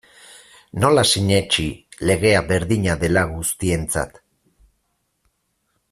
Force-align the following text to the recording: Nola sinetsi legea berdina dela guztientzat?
Nola 0.85 1.03
sinetsi 1.09 1.67
legea 2.11 2.41
berdina 2.53 2.97
dela 3.05 3.25
guztientzat? 3.35 4.21